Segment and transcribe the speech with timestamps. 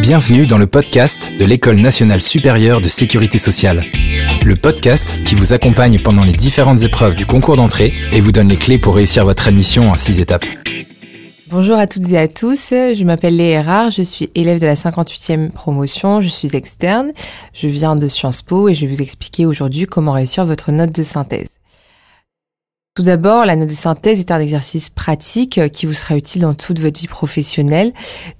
[0.00, 3.84] Bienvenue dans le podcast de l'École nationale supérieure de sécurité sociale.
[4.44, 8.48] Le podcast qui vous accompagne pendant les différentes épreuves du concours d'entrée et vous donne
[8.48, 10.44] les clés pour réussir votre admission en six étapes.
[11.48, 15.50] Bonjour à toutes et à tous, je m'appelle Léa je suis élève de la 58e
[15.50, 17.12] promotion, je suis externe,
[17.52, 20.92] je viens de Sciences Po et je vais vous expliquer aujourd'hui comment réussir votre note
[20.92, 21.50] de synthèse.
[22.96, 26.40] Tout d'abord, la note de synthèse est un exercice pratique euh, qui vous sera utile
[26.40, 27.92] dans toute votre vie professionnelle.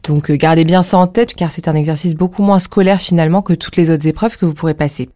[0.03, 3.43] Donc euh, gardez bien ça en tête car c'est un exercice beaucoup moins scolaire finalement
[3.43, 5.11] que toutes les autres épreuves que vous pourrez passer.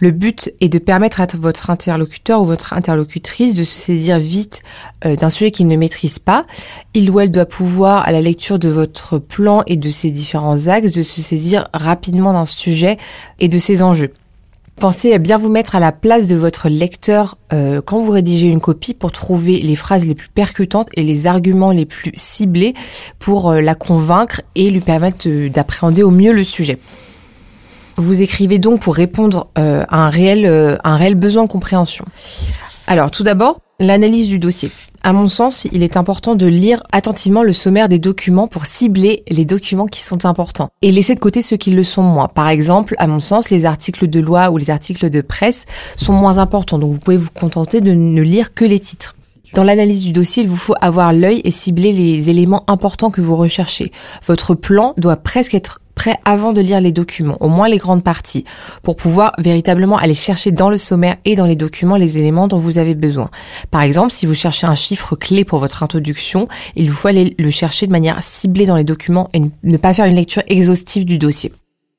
[0.00, 4.62] Le but est de permettre à votre interlocuteur ou votre interlocutrice de se saisir vite
[5.04, 6.46] euh, d'un sujet qu'il ne maîtrise pas.
[6.94, 10.68] Il ou elle doit pouvoir, à la lecture de votre plan et de ses différents
[10.68, 12.96] axes, de se saisir rapidement d'un sujet
[13.38, 14.14] et de ses enjeux.
[14.80, 18.48] Pensez à bien vous mettre à la place de votre lecteur euh, quand vous rédigez
[18.48, 22.72] une copie pour trouver les phrases les plus percutantes et les arguments les plus ciblés
[23.18, 26.78] pour euh, la convaincre et lui permettre euh, d'appréhender au mieux le sujet.
[27.96, 32.06] Vous écrivez donc pour répondre à un réel, un réel besoin de compréhension.
[32.86, 34.70] Alors tout d'abord, l'analyse du dossier.
[35.02, 39.24] À mon sens, il est important de lire attentivement le sommaire des documents pour cibler
[39.28, 42.28] les documents qui sont importants et laisser de côté ceux qui le sont moins.
[42.28, 45.64] Par exemple, à mon sens, les articles de loi ou les articles de presse
[45.96, 49.16] sont moins importants, donc vous pouvez vous contenter de ne lire que les titres.
[49.54, 53.20] Dans l'analyse du dossier, il vous faut avoir l'œil et cibler les éléments importants que
[53.20, 53.90] vous recherchez.
[54.26, 55.80] Votre plan doit presque être
[56.24, 58.44] avant de lire les documents, au moins les grandes parties,
[58.82, 62.58] pour pouvoir véritablement aller chercher dans le sommaire et dans les documents les éléments dont
[62.58, 63.30] vous avez besoin.
[63.70, 67.34] Par exemple, si vous cherchez un chiffre clé pour votre introduction, il vous faut aller
[67.38, 71.04] le chercher de manière ciblée dans les documents et ne pas faire une lecture exhaustive
[71.04, 71.52] du dossier.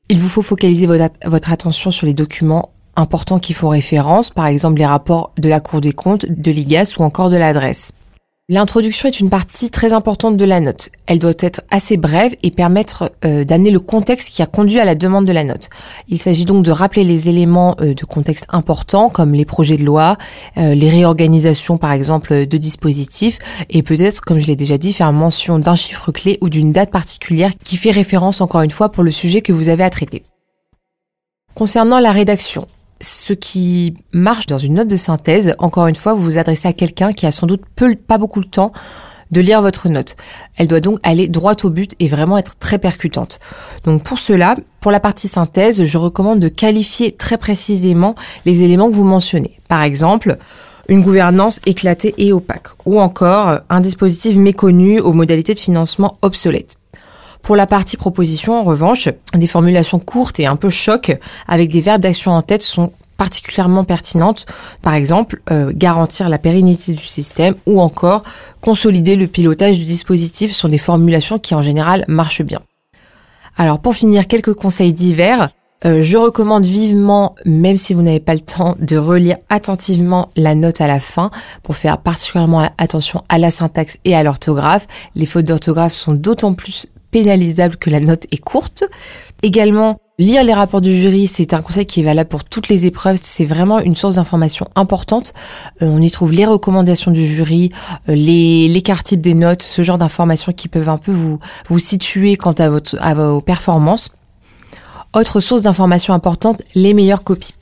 [0.10, 4.80] Il vous faut focaliser votre attention sur les documents importants qui font référence, par exemple
[4.80, 7.94] les rapports de la Cour des comptes, de l'IGAS ou encore de l'adresse.
[8.54, 10.90] L'introduction est une partie très importante de la note.
[11.06, 14.84] Elle doit être assez brève et permettre euh, d'amener le contexte qui a conduit à
[14.84, 15.70] la demande de la note.
[16.10, 19.86] Il s'agit donc de rappeler les éléments euh, de contexte importants comme les projets de
[19.86, 20.18] loi,
[20.58, 23.40] euh, les réorganisations par exemple de dispositifs
[23.70, 26.92] et peut-être, comme je l'ai déjà dit, faire mention d'un chiffre clé ou d'une date
[26.92, 30.24] particulière qui fait référence encore une fois pour le sujet que vous avez à traiter.
[31.54, 32.68] Concernant la rédaction,
[33.01, 36.73] ce qui marche dans une note de synthèse, encore une fois, vous vous adressez à
[36.73, 37.63] quelqu'un qui a sans doute
[38.07, 38.72] pas beaucoup le temps
[39.31, 40.17] de lire votre note.
[40.57, 43.39] Elle doit donc aller droit au but et vraiment être très percutante.
[43.85, 48.89] Donc pour cela, pour la partie synthèse, je recommande de qualifier très précisément les éléments
[48.89, 49.59] que vous mentionnez.
[49.69, 50.38] Par exemple,
[50.89, 56.81] une gouvernance éclatée et opaque, ou encore un dispositif méconnu aux modalités de financement obsolètes.
[57.41, 61.81] Pour la partie proposition, en revanche, des formulations courtes et un peu choc avec des
[61.81, 64.47] verbes d'action en tête sont particulièrement pertinentes.
[64.81, 68.24] Par exemple, euh, garantir la pérennité du système ou encore
[68.62, 72.62] consolider le pilotage du dispositif sont des formulations qui en général marchent bien.
[73.57, 75.50] Alors pour finir, quelques conseils divers.
[75.84, 80.53] Euh, je recommande vivement, même si vous n'avez pas le temps, de relire attentivement la
[80.53, 81.31] note à la fin
[81.63, 84.88] pour faire particulièrement attention à la syntaxe et à l'orthographe.
[85.16, 88.84] Les fautes d'orthographe sont d'autant plus pénalisable que la note est courte.
[89.44, 92.86] Également, lire les rapports du jury, c'est un conseil qui est valable pour toutes les
[92.86, 93.20] épreuves.
[93.22, 95.34] C'est vraiment une source d'information importante.
[95.82, 97.72] Euh, on y trouve les recommandations du jury,
[98.08, 101.80] euh, les l'écart type des notes, ce genre d'informations qui peuvent un peu vous vous
[101.80, 104.12] situer quant à votre à vos performances.
[105.14, 107.54] Autre source d'information importante, les meilleures copies.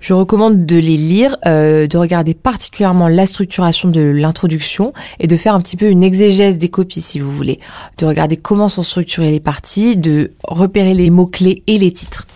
[0.00, 5.36] Je recommande de les lire, euh, de regarder particulièrement la structuration de l'introduction et de
[5.36, 7.60] faire un petit peu une exégèse des copies si vous voulez,
[7.98, 12.26] de regarder comment sont structurées les parties, de repérer les mots-clés et les titres.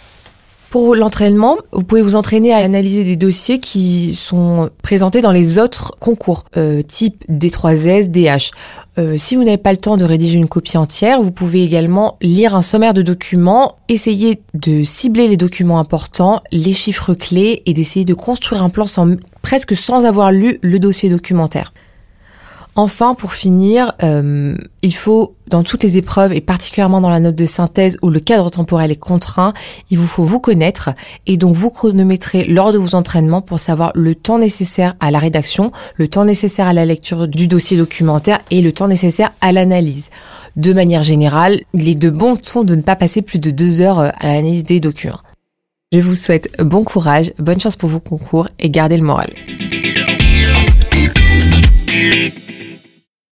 [0.70, 5.58] Pour l'entraînement, vous pouvez vous entraîner à analyser des dossiers qui sont présentés dans les
[5.58, 8.52] autres concours, euh, type D3S, DH.
[8.96, 12.16] Euh, si vous n'avez pas le temps de rédiger une copie entière, vous pouvez également
[12.22, 17.74] lire un sommaire de documents, essayer de cibler les documents importants, les chiffres clés et
[17.74, 18.86] d'essayer de construire un plan
[19.42, 21.72] presque sans avoir lu le dossier documentaire.
[22.76, 27.34] Enfin, pour finir, euh, il faut, dans toutes les épreuves, et particulièrement dans la note
[27.34, 29.52] de synthèse où le cadre temporel est contraint,
[29.90, 30.90] il vous faut vous connaître
[31.26, 35.18] et donc vous chronométrer lors de vos entraînements pour savoir le temps nécessaire à la
[35.18, 39.52] rédaction, le temps nécessaire à la lecture du dossier documentaire et le temps nécessaire à
[39.52, 40.08] l'analyse.
[40.56, 43.80] De manière générale, il est de bon ton de ne pas passer plus de deux
[43.80, 45.20] heures à l'analyse des documents.
[45.92, 49.34] Je vous souhaite bon courage, bonne chance pour vos concours et gardez le moral.